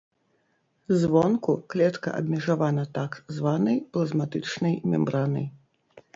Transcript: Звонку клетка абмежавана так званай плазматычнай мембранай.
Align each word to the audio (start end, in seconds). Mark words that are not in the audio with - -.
Звонку 1.01 1.53
клетка 1.73 2.09
абмежавана 2.21 2.87
так 2.99 3.11
званай 3.37 3.77
плазматычнай 3.95 4.75
мембранай. 4.95 5.47